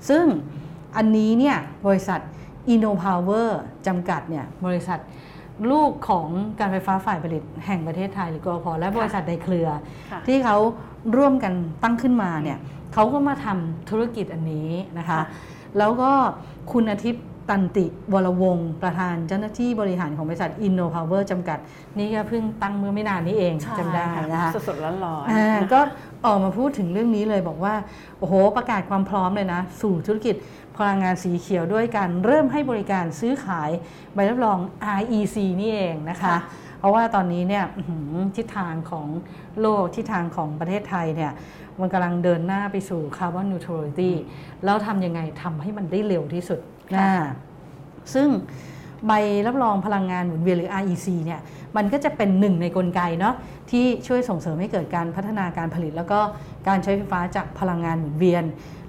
[0.09, 0.25] ซึ่ง
[0.97, 2.19] อันนี้เนี่ยบริษัท
[2.73, 3.49] InnoPower
[3.87, 4.99] จำกัดเนี่ยบริษัท
[5.71, 6.27] ลูกของ
[6.59, 9.67] การไฟฟ้าฝ่ายผลิตแห่งประเทศไทยหรือกอพและบริษัทในเครือ
[10.11, 10.57] ค่ะที่เขา
[11.17, 12.57] ร่วมกันตั้งขึ้นมาเนี่ย
[12.93, 15.21] เขาก็มาทำธุรกิจอันนี้นะคะค่ะ
[15.77, 16.11] แล้วก็
[16.71, 21.57] คุณอาทิตย์ตันติวรวงศ์ประธานเจ้าหน้าที่บริหารของบริษัท InnoPower จำกัด
[21.97, 25.81] นี่ก็เพิ่งตั้งเมื่อไม่นานนี้เองใช่จำได้นะคะสดๆร้อนๆอ่านะคะก็
[26.25, 27.73] ออกมาพูดถึงเรื่องนี้เลยบอกว่า
[28.19, 30.35] โอ้โห ประกาศความพร้อมเลยนะ สู่ธุรกิจ
[30.77, 33.71] พลังงานสีเขียวด้วยการเริ่มให้บริการซื้อขาย
[34.13, 34.57] ใบรับรอง
[34.99, 36.37] REC นี่เองนะคะค่ะ
[36.79, 39.07] เพราะว่าตอนนี้เนี่ยอื้อหือทิศทางของ
[39.61, 41.31] โลกทิศทางของประเทศไทยเนี่ย
[41.79, 44.15] มันกำลังเดินหน้าไปสู่คาร์บอนนิวทรัลิตี้
[44.63, 46.59] แล้วทำยังไงทำให้มันได้เร็วที่สุด
[46.95, 47.13] ค่ะอ่า
[48.13, 48.27] ซึ่ง
[49.07, 49.11] ใบ
[49.47, 51.39] รับรองพลังงานหมุนเวียนหรือ REC เนี่ย
[51.77, 53.35] มันก็จะเป็นหนึ่งในกลไกเนาะ
[53.71, 56.19] ที่ช่วยส่งเสริมให้เกิดการพัฒนาการผลิต แล้วก็
[56.67, 58.43] การใช้ไฟฟ้าจากพลังงานหมุนเวียน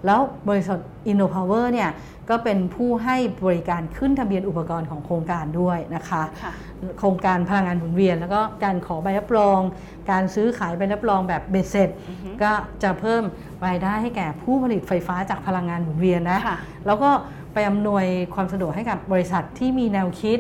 [0.07, 0.79] แล้วบริษัท
[1.11, 1.91] InnoPower เนี่ย
[2.31, 6.53] ก็เป็นผู้ให้บริการขึ้นทะเบียนอุปกรณ์ของโครงการด้วยนะคะค่ะ
[6.99, 9.61] โครงการพลังงานหมุนเวียน แล้วก็การขอใบรับรอง
[10.11, 11.91] การซื้อขายใบรับรองแบบเบ็ดเสร็จ
[12.43, 13.23] ก็จะเพิ่ม
[13.67, 17.11] รายได้ให้แก่ผู้ผลิตไฟฟ้าจากพลังงานหมุนเวียนนะค่ะแล้วก็
[17.53, 20.39] ไปอำนวยความสะดวกให้กับบริษัทที่มีแนวคิด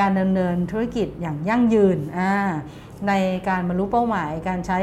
[0.00, 2.32] การดำเนินธุรกิจอย่างยั่งยืนอ่า
[3.08, 3.12] ใน
[3.48, 4.78] การบรรลุเป้าหมายการใช้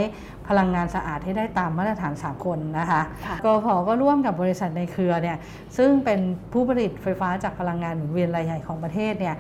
[0.51, 5.37] พลังงานสะอาดให้ได้ตามมาตรฐานสากลนะคะค่ะกพก็ร่วมกับบริษัทในเครือเนี่ย
[5.77, 6.19] ซึ่งเป็น
[6.53, 9.35] ผู้ผลิตไฟฟ้าจากพลังงานหมุนเวียนรายใหญ่ของประเทศเนี่ย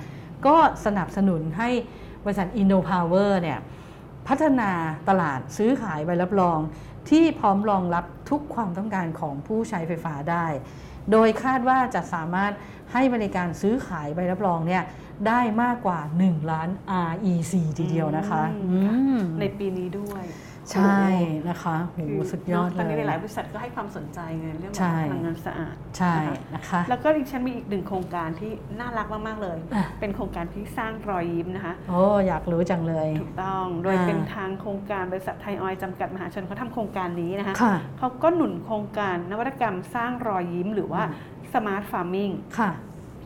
[0.45, 1.69] ก็สนับสนุนให้
[2.25, 3.59] บริษัท InnoPower เนี่ย
[4.27, 4.71] พัฒนา
[5.09, 6.59] ตลาดซื้อขายใบรับรอง
[7.09, 10.45] ที่พร้อมรองรับทุกความต้องการของผู้ใช้ไฟฟ้าได้
[11.11, 12.51] โดยคาดว่าจะสามารถ
[12.93, 14.83] ให้บริการซื้อขายใบรับรองเนี่ย
[15.27, 16.69] ได้มากกว่า 1 ล้าน
[17.11, 20.23] REC ทีเดียวนะคะอืมอืมในปีนี้ด้วย
[20.73, 21.01] ใช่
[21.49, 41.03] นะคะโหคือสุดยอดตอนเลนี้ยหลายๆบริษัทก็ให้ความสนใจในเรื่องขใช่องพลังงานสะอาด ใช่นะคะนะคะ แล้วก็ดิฉันมีอีกหนึ่งโครงการที่น่ารักมาก ๆ เลยอะเป็นโครงการที่สร้างรอยยิ้มนะคะ โอ้อยากรู้จังเลย ถูกต้อง โดยอ่าเป็นทางโครงการบริษัทไทยออยล์จำกัดมหาชนเขาทำโครงการนี้นะคะค่ะเขาก็หนุนโครงการนวัตกรรมสร้างรอยยิ้มหรือว่า
[41.51, 42.71] Smart Farming ค่ะ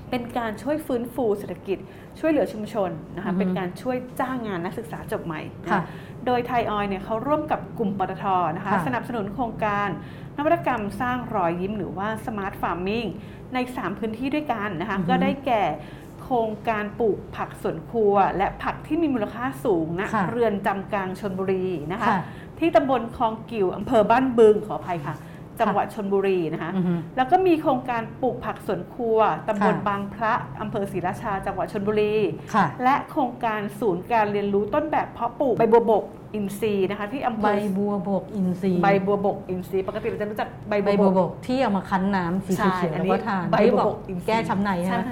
[0.10, 1.78] เป็นการช่วยฟื้นฟูเศรษฐกิจ
[2.19, 5.82] ช่วยเหลือชุมชนนะคะอือฮึเป็นการช่วยจ้างงานนักศึกษาจบใหม่นะค่ะ
[6.26, 9.90] โดยไทยออยเนี่ยเขาร่วมกับกลุ่มปตทนะคะค่ะสนับสนุนโครงการ
[10.38, 13.08] นวัตกรรมสร้างรอยยิ้มหรือว่า Smart Farming
[13.54, 15.64] ใน 3 พื้นที่ด้วยกันนะคะอือฮึก็ได้แก่
[16.24, 22.20] โครงการปลูกผักสวนครัว และผักที่มีมูลค่าสูงนะค่ะเรือนจำกลางชนบุรีนะคะค่ะ
[22.60, 25.16] ที่ตำบลคลองกิวอำเภอบ้านบึงขออภัยค่ะ
[25.60, 32.15] จังหวัดชนบุรีนะคะอือฮึแล้วก็มีโครงการปลูกผักสวนครัวตำบลค่ะบางพระอำเภอศรีราชา จังหวัดชนบุรี
[32.54, 45.04] ค่ะและโครงการศูนย์การเรียนรู้ต้นแบบเพาะปลูกใบบัวบกอินทรีย์นะคะที่อำเภใบอบัวบกอินทรีย์ใบบัวบกอินทรีย์ปกติเราจะรู้จักใบใบบัวบัวบบกกที่เอามาคั้นน้ำสีใช่เขียวๆอันแล้วนี้ก็ทานใบที่บัวบอกบกอินทรีย์แก้ช้ำในใช่ฮะ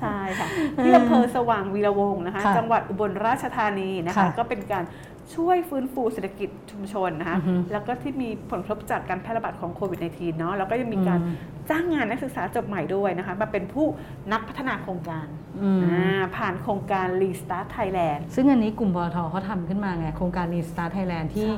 [0.00, 0.48] ใช่ค่ะ
[0.84, 4.84] ที่อำเภอสว่างวีระวงศ์นะคะค่ะจังหวัดอุบลราชธานีนะคะค่ะก็เป็นการ
[5.34, 11.36] ช่วยฟื้นฟูเศรษฐกิจชุมชนนะคะอือฮึแล้วก็ที่มีผลกระทบจากการแพร่ระบาดของโควิด -19 เนาะแล้วก็ยังมีการอืม
[11.70, 13.86] จ้างงานนักศึกษาจบใหม่ด้วยนะคะมาเป็นผู้
[14.32, 15.26] นักพัฒนาโครงการ
[15.62, 21.48] อืมอ่าผ่านโครงการ Restart Thailand ซึ่งอันนี้กลุ่มบอทเขาทำขึ้นมาไง โครงการ Restart Thailand ที่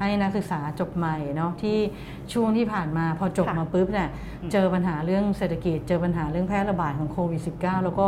[0.00, 1.78] ให้นักศึกษาจบใหม่เนาะที่
[2.32, 4.08] ช่วงที่ผ่านมาพอจบค่ะมาปุ๊บเนี่ย
[4.42, 8.06] อืมเจอปัญหาเรื่องเศรษฐกิจ เจอปัญหาเรื่องแพร่ระบาดของโควิด -19 แล้วก็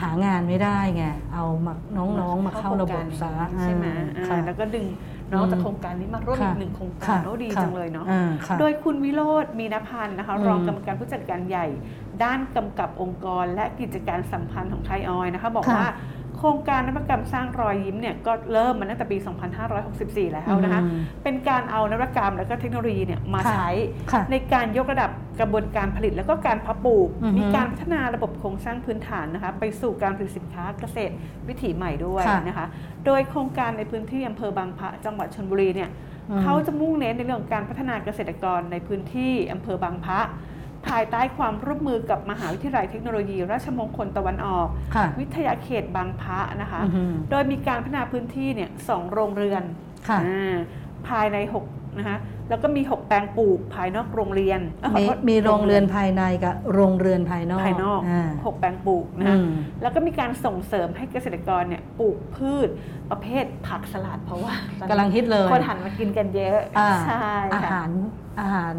[0.00, 4.86] หางานไม่ได้ไงเอามาน้องๆมาเข้าระบบซะใช่ไหมอ่าอ่าค่ะแล้วก็ดึง
[5.32, 11.66] น้องจากอืมโครงการนี้มาร่วมอีค่ะกหนึ่งโครงการค่ะโอ้ดีค่ะจังเลยเนาะอ่าค่ะโดยคุณวิโรธมีนพันธ์นะคะอืมรองกรรมการผู้จัดการใหญ่
[12.22, 15.88] ด้านกำกับองค์กร และกิจการสัมพันธ์ของไทยออยล์นะคะ บอกค่ะว่า
[16.21, 19.16] โครงการนวัตกรรมสร้างรอยยิ้มเนี่ยก็เริ่มมาตั้งแต่ปี
[19.70, 23.70] 2564 แล้วนะคะอืมเป็นการเอานวัตกรรมและก็เทคโนโลยีเนี่ยมาค่ะใช้
[24.12, 31.14] ค่ะในการยกระดับกระบวนการผลิตแล้วก็การเพาะปลูกอือฮึมีการพัฒนาระบบโครงสร้างพื้นฐานนะคะ ไปสู่การผลิตสินค้าเกษตร
[31.48, 32.66] วิถีใหม่ด้วยค่ะนะคะ
[33.06, 35.90] โดยโครงการในพื้นที่อำเภอบางพระจังหวัดชนบุรีเนี่ย
[36.30, 40.20] อืมเขาจะมุ่งเน้นในเรื่องของการพัฒนาเกษตรกรในพื้นที่อำเภอบางพระ
[40.88, 49.62] ภายใต้ความร่วมมือกับมหาวิทยาลัยเทคโนโลยี ราชมงคลตะวันออก ค่ะ วิทยาเขตบางพระนะคะ อือฮึโดยมีการพัฒนาพื้นที่เนี่ยสองโรงเรือน
[50.08, 50.56] ค่ะ อ่า
[51.08, 59.48] ภายใน 6 นะคะแล้วก็มี 6 แปลงปลูกภายนอกโรงเรียนเอ้ยขอมีโทษมีโรงเรือนภายในกับโรงเรือนภายนอกภายนอกาหกแปลงปลูกนะคะอืม
[59.82, 62.68] แล้วก็มีการส่งเสริมให้เกษตรกรเนี่ยปลูกพืช
[63.10, 67.90] ประเภทผักสลัดเพราะว่าตอนนี้กำลังฮิตเลยคนหันมากินกันเยอะอ่าใช่อาค่ะหาร
[68.40, 68.76] อาหาร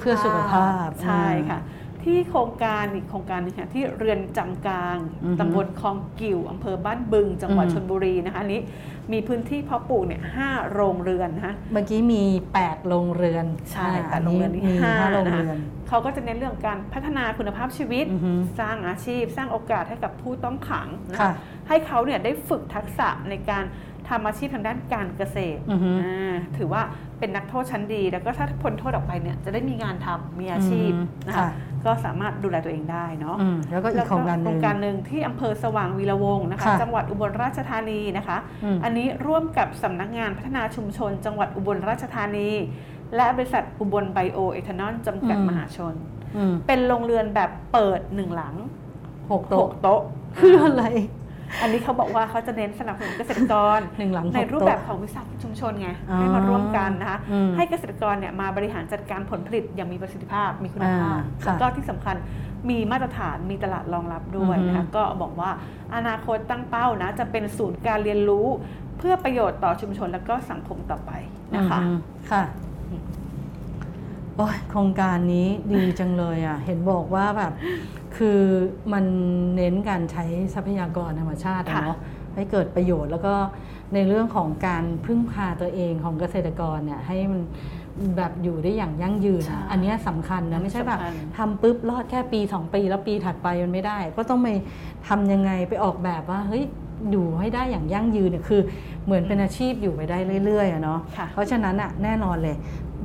[0.00, 1.58] เพื่อสุขภาพใช่ค่ะ
[2.08, 8.60] ที่โครงการอีกโครงการหนึงค่ะที่เรือนจำกลางอือฮึตำบลคลองกิวอำเภอบ้านบึง จังหวัดอืมชนบุรีนะคะอันนี้
[9.12, 12.22] มีพื้นที่เพาะปลูกเนี่ยห้าโรงเรือนนะคะเมื่อกี้มี
[12.58, 21.34] 8 โรงเรือน ใช่อ่าแต่โรงเรือนนี้มีห้าห้าโรงนะคะเรือนเขาก็จะเน้นเรื่องการพัฒนาคุณภาพชีวิตอือฮึสร้างอาชีพ สร้างโอกาสให้กับผู้ต้องขังนะค่ะคะ
[21.68, 23.64] ให้เขาเนี่ยได้ฝึกทักษะในการ
[24.08, 26.82] ทำอาชีพทางด้านการเกษตรอือฮึอ่าถือว่า
[27.18, 31.48] เป็นนักโทษชั้นดี แล้วก็ถ้าพ้นโทษออกไปเนี่ยจะได้มีงานทำมีอาชีพอืมนะคะค่ะ
[31.88, 42.50] ก็สามารถดูแลตัวเองได้เนาะอืมแล้วก็อีกโครงการหโครนึ่งงการหนึ่งที่อำเภอสว่างวีระวงศ์นะคะค่ะจังหวัดอุบลราชธานีนะคะอืมอันนี้ร่วมกับสำนักงานพัฒนาชุมชน จังหวัดอุบลราชธานี
[43.16, 45.94] และบริษัทอุบลไบโอเอทานอลจำกัดอืมมหาชน
[46.36, 48.54] อืมเป็นโรงเรือนแบบเปิดหนึ่งหลัง
[49.30, 50.00] หกหโต๊ะกโต๊ะ
[50.38, 50.84] คืออะไร
[51.62, 62.16] อันนี้เขาบอกว่าเขาจะเน้นสนับสนุนเกษตรกรหนึ่งหลังหกในรูปโต๊ะแบบของวิสาหกิจชุมชนไงอ๋อให้มาร่วมกันนะคะอืมให้เกษตรกรเนี่ยมาบริหารจัดการผลผลิตอย่างมีประสิทธิภาพมีคุณภาพอ่าค่ะแล้วก็ที่สำคัญ
[62.70, 65.50] มีมาตรฐานมีตลาดรองรับด้วยอือฮึนะคะก็บอกว่า
[65.94, 68.46] อนาคตตั้งเป้านะจะเป็นศูนย์การเรียนรู้
[68.98, 71.12] เพื่อประโยชน์ต่อชุมชนและก็สังคมต่อไป
[71.56, 71.98] นะคะอืม
[72.30, 72.42] ค่ะ
[74.36, 77.52] โอ้ยโครงการนี้ดีจังเลยอะ เห็นบอกว่าแบบ
[78.16, 78.40] คือ
[78.92, 79.04] มัน
[79.56, 81.98] เน้นการใช้ทรัพยากรธรรมชาติอะค่ะเนาะ
[82.34, 83.34] ให้เกิดประโยชน์แล้วก็
[83.94, 87.42] ในเรื่องของการพึ่งพาตัวเองของเกษตรกรเนี่ยให้มัน
[88.16, 94.48] แบบอยู่ได้อย่างยั่งยืนใช่อะอันเนี้ยสำคัญนะไม่ใช่แบบสำคัญทำปุ๊บรอดแค่ปี 2 ปีแล้วปีถัดไปมันไม่ได้ ก็ต้องไป
[95.08, 96.64] ทำยังไงไปออกแบบว่าเฮ้ย
[97.10, 98.60] อยู่ให้ได้อย่างยั่งยืนเนี่ยคือ
[99.04, 102.56] เหมือนเป็นอาชีพอยู่ไปได้เรื่อยๆอะเนาะค่ะเพราะฉะนั้นอะแน่นอนเลย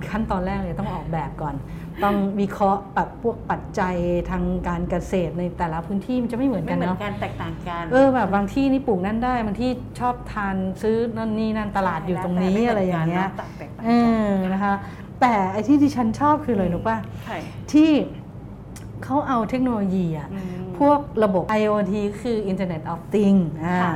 [0.09, 1.55] ขั้นตอนแรกเลยต้องออกแบบก่อน
[2.03, 3.95] ต้องวิเคราะห์แบบพวกปัจจัย
[4.29, 13.27] ทางการเกษตรในแต่ละพื้นที่มันจะไม่เหมือนไม่กันเหมือนเนาะกันแตกต่างกันเออแบบบางที่นี่ปลูกนั่นได้บางที่ชอบทานซื้อนั่นนี่นั่นตลาดอยู่ตรงนี้อะไรอย่างเงี้ย
[13.59, 13.91] แตกต่างกันเอ
[14.27, 14.73] อนะคะ
[15.21, 17.37] แต่ไอ้ที่ดิฉันชอบคือเลยรู้ป่ะใช่
[17.73, 17.91] ที่
[19.03, 23.95] เขาเอาเทคโนโลยีอะอืมพวกระบบ IoT คือ Internet of Things อ่าค่ะ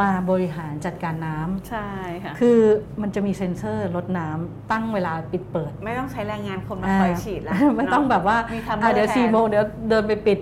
[0.00, 1.88] มาบริหารจัดการน้ำใช่
[2.24, 2.58] ค่ะ คือ
[3.02, 10.38] มันจะมีเซ็นเซอร์ลดน้ำตั้งเวลาปิดเปิด ไม่ต้องใช้แรงงานคนมาคอยฉีดแล้วไม่ต้องแบบว่ามี timer อะเดี๋ยวแทนสี่โมงเดี๋ยวเดินไปปิด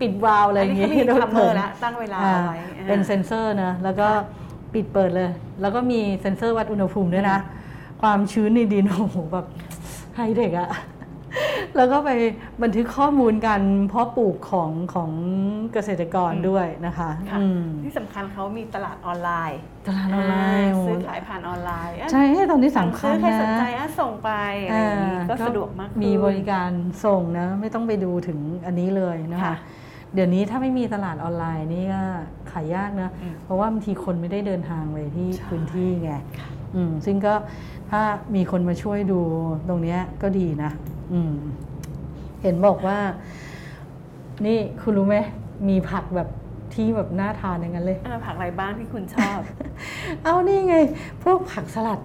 [0.00, 4.08] ปิดวาล์วอะไรอย่างงี้อันนี้เขามีโดน timer ปิดแล้วตั้งเวลาเอาไว้อ่าเป็นเซ็นเซอร์นะแล้วก็
[4.74, 7.38] ปิดเปิดเลย แล้วก็มีเซ็นเซอร์วัดอุณหภูมิด้วยนะ
[8.02, 9.46] ความชื้นในดินโอ้โหแบบ
[10.16, 10.68] ไฮเทคอะ
[11.76, 12.10] แล้วก็ไป
[12.62, 15.10] บันทึกข้อมูลการเพาะปลูกของของ
[15.72, 24.30] เกษตรกรอืมด้วยนะคะค่ะอืมที่สำคัญเขามีตลาดออนไลน์ตลาดออนไลน์าโอ้ซื้อขายผ่านออนไลน์อะใช่ตอนนี้สั่งสำคัซื้ญอใครนะสนใจอะส่งไป
[24.66, 26.70] อะไรอย่างนี้ก็สะดวกมากขึ้นมีบริการ
[27.04, 29.56] ส่งนะไม่ต้องไปดูถึงอันนี้เลยนะคะค่ะ
[30.14, 32.02] เดี๋ยวนี้ถ้าไม่มีตลาดออนไลน์นี่ก็
[32.52, 36.63] ขายยากนะอืมเพราะว่าบางทีคนไม่ได้เดินทางไปที่ใช่พื้นที่ไงอืม
[37.04, 37.34] ซึ่งก็
[37.90, 38.02] ถ้า
[38.34, 39.20] มีคนมาช่วยดู
[39.68, 40.70] ตรงเนี้ยก็ดีนะ
[41.12, 41.34] อืม
[42.42, 42.98] เห็นบอกว่า
[44.46, 45.16] นี่คุณรู้ไหม
[45.68, 46.28] มีผักแบบ
[46.74, 49.38] ที่แบบน่าทานอย่างนั้นเลยอ่าผักอะไรบ้างที่คุณชอบ
[50.24, 50.76] เอานี่ไง
[51.22, 52.00] พวกผักสลัด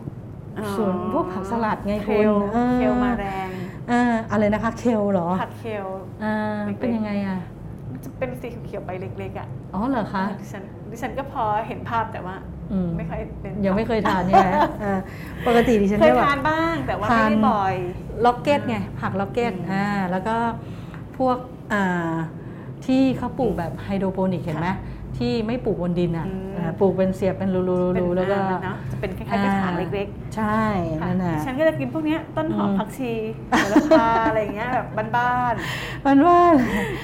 [0.59, 3.49] อ๋อส่วนพวกผักสลัดไงเคคุณลออเคลมาแรง
[3.91, 4.01] อ่า
[4.31, 5.85] อะไรนะคะ เคลเหรอ ผักเคล
[6.23, 7.58] อ่าเล็กๆเป็นยังไงอะมัน
[8.03, 12.35] จะเป็นสีเขียวๆใบเล็กๆอะอ๋อเหรอคะดิฉันดิฉันก็พอเห็นภาพแต่ว่า
[12.71, 14.49] อืมไม่ค่อยเป็นยังไม่เคยทานใช่ไหม
[14.83, 14.99] อ่า
[15.47, 17.75] ปกติดิฉันเคยจะแบบทานบ้างแต่ว่าไม่ได้บ่อย
[18.25, 20.35] ร็อกเก็ตไงผักร็อกเก็ตอืมอ่าแล้วก็
[21.17, 21.37] พวก
[21.73, 22.13] อ่า
[22.85, 24.69] ที่เขาปลูกแบบไฮโดรโปนิกเห็นไหม
[25.17, 27.61] ที่ไม่ปลูกบนดินอะอืมอ่าปลูกเป็นเสียบเป็นรู
[27.93, 33.13] เป็นๆๆแล้วก็อ่าเนอะจะเป็นคล้ายๆกระถางเล็กใช่ๆค่ะนั่นน่ะดิฉันก็จะกินพวกเนี้ยต้นหอมอืมผักชี
[33.47, 35.53] โหระพาอะไรอย่างเงี้ยแบบบ้าน
[36.05, 36.39] มันว่า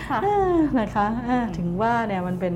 [0.10, 2.56] ค่ะอ่านะคะอ่าถึงว่าเนี่ยมันเป็น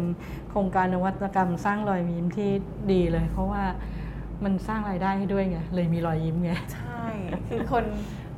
[0.50, 2.50] โครงการนวัตกรรมสร้างรอยยิ้มที่
[2.92, 3.64] ดีเลย เพราะว่า
[4.44, 7.04] มันสร้างรายได้ให้ด้วยไงเลยมีรอยยิ้มไงๆใช่
[7.50, 7.84] คือคน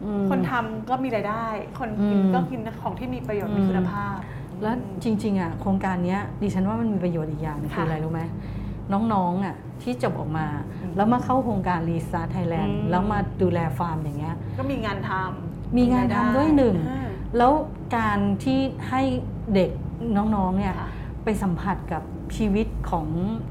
[0.04, 1.45] อืมคนทำก็มีรายได้
[1.80, 4.17] คนกินอืมก็กินของที่มีประโยชน์มีอืมคุณภาพ
[4.62, 8.21] แล้วจริง ๆอะโครงการเนี้ยดิฉันว่ามันมีประโยชน์อีกอย่างหนึงค่ะคืออะไรรู้ไหม
[8.93, 10.47] น้องๆอะที่จบออกมา
[10.82, 17.52] อืมแล้วมาเข้าโครงการรีสตาร์ไทยแลนอืด์มแล้วมาดูแลฟาร์มอย่างเงี้ยก็มีงานทำมีงานทำด้วยหนึ่งอ่าแล้ว
[17.97, 19.02] การที่ให้
[19.54, 19.69] เด็ก
[20.17, 20.89] น้องๆเนี่ยค่ะ
[21.24, 22.04] ไปสัมผัสกับ
[22.38, 23.08] ชีวิตของ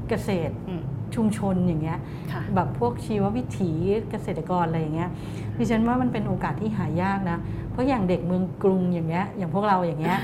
[0.09, 0.83] เกษตรอืม
[1.15, 1.99] ชุมชนอย่างเงี้ย
[2.31, 3.71] ค่ะแบบพวกชีววิถี
[4.11, 5.09] เกษตรกรอะไรอย่างเงี้ย
[5.57, 7.37] ดิฉันว่ามันเป็นโอกาสที่หายากนะ
[7.71, 10.17] เพราะอย่างเด็กเมืองกรุงอย่างเงี้ยอย่างพวกเราอย่างเงี้ย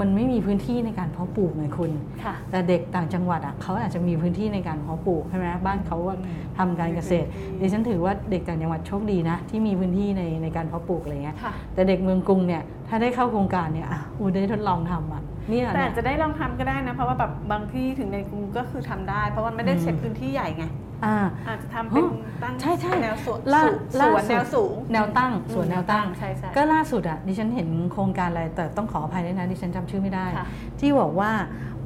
[0.00, 1.90] มันไม่มีพื้นที่ในการเพาะปลูกไงคุณ
[2.24, 20.64] ค่ะแต่เด็กต่างจังหวัดอะเขาอาจจะมีพื้นที่ในการเพาะปลูกใช่ไหมบ้านเขาอะอืมทำการเกษตรมีพื้นที่ดิฉันถือว่าเด็กต่างจังหวัดโชคดีนะ ที่มีพื้นที่ในในการเพาะปลูกอะไรเงี้ยค่ะแต่เด็กเมืองกรุงเนี่ยถ้าได้เข้าโครงการเนี่ยอะอูได้ทดลองทำอะเนี่ยแต่เนี่อาจยจะได้ลองทำก็ได้นะเพราะว่าแบบบางที่ถึงในกรุงก็คือทำได้ เพราะว่าไม่ได้อืมใช้พื้นที่ใหญ่ไง
[21.04, 21.16] อ่า
[21.48, 23.62] อาจจะทำเป็นอ๋อตั้งใช่ใช่แนวสวนล่า
[23.98, 30.46] สล่าวนสุดแนวสูง แนวตั้งสวนแนวตั้งใช่ใช่ก็ล่าสุดอะดิฉันเห็นโครงการอะไรแต่ต้องขออภัยด้วยนะดิฉันจำชื่อไม่ได้ค่ะ
[30.80, 31.30] ที่บอกว่า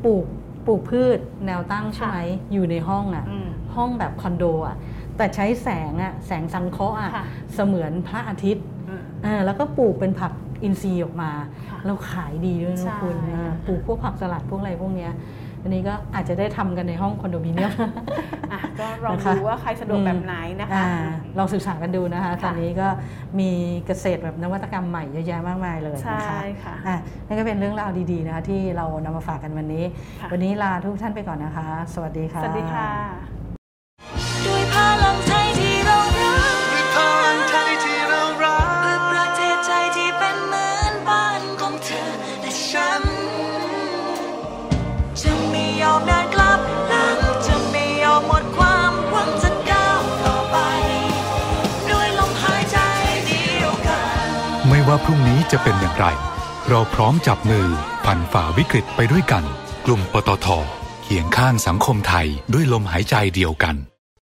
[0.05, 0.25] ปลูก
[0.67, 2.19] ปลูกพืชแนวตั้งใช่ไหม
[2.53, 4.77] อยู่ในห้องอะอืมห้องแบบคอนโดอะ
[5.17, 7.25] แต่ใช้แสงอะแสงสังเคราะห์อะค่ะ
[7.55, 11.31] เสมือนพระอาทิตย์อืมอ่าแล้วก็ปลูกเป็นผักอินทรีย์ออกมา
[11.71, 15.13] ค่ะแล้วขายดีด้วยใช่นะคุณอ่าค่ะปลูกพวกผักสลัดพวกอะไรพวกเนี้ย
[15.65, 17.73] อันนี้ก็อาจจะได้ทำกันในห้องคอนโดมิเนียม
[18.53, 20.89] อะก็ลองนะคะดูว่าใครสะดวกแบบไหนนะคะอ่า
[21.39, 22.89] ลองศึกษากันดูนะคะค่ะตอนนี้ก็
[23.41, 23.51] มี
[23.87, 26.97] เกษตรแบบนวัตกรรมใหม่เยอะแยะมากมายเลยนะคะใช่ค่ะอะ
[27.27, 29.85] นั่นก็เป็นเรื่องราวดีๆนะคะที่เรานำมาฝากกันวันนี้
[30.21, 32.89] ค่ะวันนี้ลาทุกท่านไปก่อนนะคะ สวัสดีค่ะ สวัสดีค่ะ
[34.47, 34.75] ด้วยพ
[35.05, 35.17] ลัง
[54.95, 56.07] ว่าพรุ่งนี้จะเป็นอย่างไร
[56.69, 57.69] เราพร้อมจับมือ
[58.05, 59.45] ผ่านฝ่าวิกฤตไปด้วยกัน
[59.87, 60.47] กลุ่มปตท
[61.03, 63.75] เคียงข้างสังคมไทยด้วยลมหายใจเดียวกัน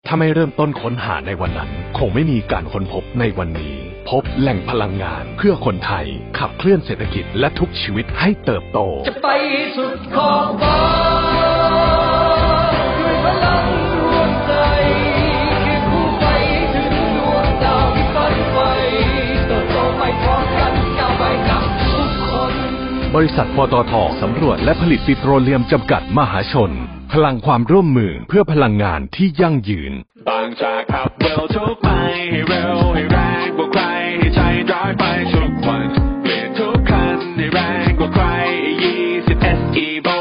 [0.07, 3.75] ถ้าไม่เริ่มต้นค้นหาในวันนั้น คงไม่มีการค้นพบในวันนี้
[4.09, 6.05] พบแหล่งพลังงานเพื่อคนไทย
[6.37, 9.27] ขับเคลื่อนเศรษฐกิจและทุกชีวิตให้เติบโต จะไป
[9.75, 11.10] สุดขอบฟ้า
[23.15, 26.71] บริษัทปตทสำรวจและผลิตปิโตรเลียมจำกัดมหาชน
[27.13, 29.93] พลังความร่วมมือเพื่อพลังงานที่ยั่งยืน
[30.29, 31.87] บางจากขับเร็วทุกไป
[32.31, 33.83] ให้เร็วให้แรงกว่าใคร
[34.17, 35.83] ให้ใจร้ายไปทุกวัน
[36.21, 38.25] เปลี่ยนทุกคันให้แรงกว่าใคร
[38.91, 40.20] 20 SE v o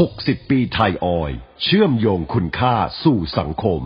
[0.00, 3.82] 60 ปีไทยออย เชื่อมโยงคุณค่าสู่สังคม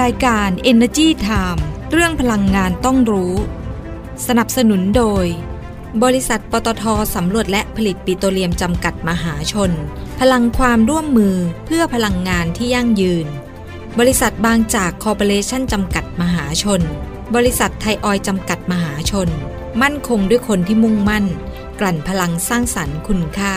[0.00, 1.60] รายการ Energy Time
[1.92, 3.34] เรื่องพลังงานต้องรู้
[4.26, 5.24] สนับสนุนโดย
[6.04, 9.70] บริษัทปตทสำรวจและผลิตปิโตรเลียมจำกัดมหาชน
[10.20, 13.26] พลังความร่วมมือเพื่อพลังงานที่ยั่งยืน
[13.98, 16.80] บริษัทบางจากคอร์ปอเรชั่นจำกัดมหาชน
[17.34, 19.30] บริษัทไทยออยจำกัดมหาชน
[19.80, 21.24] มั่นคงด้วยคนที่มุ่งมั่น
[21.80, 23.56] กลั่นพลังสร้างสรรค์คุณค่า